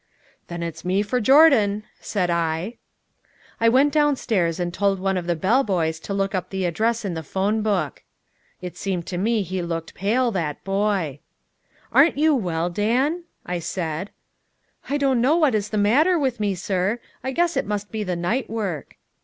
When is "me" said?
0.83-1.03, 9.19-9.43, 16.39-16.55